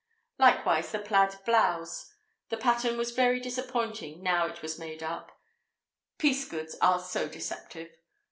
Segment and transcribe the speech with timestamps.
[0.39, 2.11] Likewise the plaid blouse;
[2.49, 5.39] the pattern was very disappointing now it was made up;
[6.17, 7.91] piece goods are so deceptive.